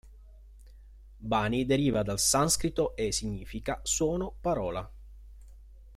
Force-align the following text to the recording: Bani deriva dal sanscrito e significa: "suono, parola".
Bani 1.21 1.63
deriva 1.67 2.01
dal 2.01 2.17
sanscrito 2.17 2.95
e 2.95 3.11
significa: 3.11 3.81
"suono, 3.83 4.33
parola". 4.41 4.91